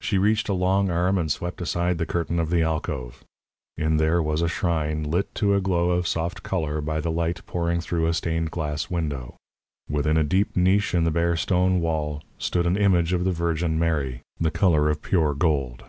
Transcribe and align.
She 0.00 0.18
reached 0.18 0.48
a 0.48 0.52
long 0.54 0.88
arm 0.88 1.18
and 1.18 1.32
swept 1.32 1.60
aside 1.60 1.98
the 1.98 2.06
curtain 2.06 2.38
of 2.38 2.48
the 2.48 2.62
alcove. 2.62 3.24
In 3.76 3.96
there 3.96 4.22
was 4.22 4.40
a 4.40 4.46
shrine, 4.46 5.02
lit 5.02 5.34
to 5.34 5.52
a 5.56 5.60
glow 5.60 5.90
of 5.90 6.06
soft 6.06 6.44
colour 6.44 6.80
by 6.80 7.00
the 7.00 7.10
light 7.10 7.44
pouring 7.44 7.80
through 7.80 8.06
a 8.06 8.14
stained 8.14 8.52
glass 8.52 8.88
window. 8.88 9.34
Within 9.90 10.16
a 10.16 10.22
deep 10.22 10.56
niche 10.56 10.94
in 10.94 11.02
the 11.02 11.10
bare 11.10 11.34
stone 11.34 11.80
wall 11.80 12.22
stood 12.38 12.68
an 12.68 12.76
image 12.76 13.12
of 13.12 13.24
the 13.24 13.32
Virgin 13.32 13.80
Mary, 13.80 14.20
the 14.38 14.52
colour 14.52 14.88
of 14.90 15.02
pure 15.02 15.34
gold. 15.34 15.82